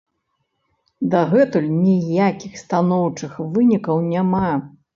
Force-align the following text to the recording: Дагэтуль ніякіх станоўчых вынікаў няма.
Дагэтуль 1.11 1.67
ніякіх 1.83 2.57
станоўчых 2.63 3.39
вынікаў 3.53 4.05
няма. 4.11 4.53